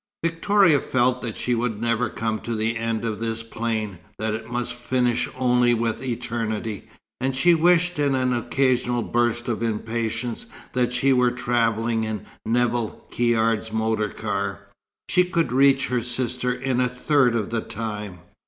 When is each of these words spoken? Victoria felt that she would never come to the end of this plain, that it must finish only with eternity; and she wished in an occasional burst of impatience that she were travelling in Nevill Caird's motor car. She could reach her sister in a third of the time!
Victoria 0.23 0.79
felt 0.79 1.21
that 1.21 1.37
she 1.37 1.53
would 1.53 1.79
never 1.79 2.09
come 2.09 2.39
to 2.39 2.55
the 2.55 2.75
end 2.75 3.05
of 3.05 3.19
this 3.19 3.43
plain, 3.43 3.99
that 4.17 4.33
it 4.33 4.49
must 4.49 4.73
finish 4.73 5.29
only 5.37 5.75
with 5.75 6.01
eternity; 6.01 6.89
and 7.19 7.35
she 7.37 7.53
wished 7.53 7.99
in 7.99 8.15
an 8.15 8.33
occasional 8.33 9.03
burst 9.03 9.47
of 9.47 9.61
impatience 9.61 10.47
that 10.73 10.91
she 10.91 11.13
were 11.13 11.29
travelling 11.29 12.03
in 12.03 12.25
Nevill 12.47 13.05
Caird's 13.11 13.71
motor 13.71 14.09
car. 14.09 14.65
She 15.07 15.23
could 15.23 15.51
reach 15.53 15.89
her 15.89 16.01
sister 16.01 16.51
in 16.51 16.81
a 16.81 16.89
third 16.89 17.35
of 17.35 17.51
the 17.51 17.61
time! 17.61 18.21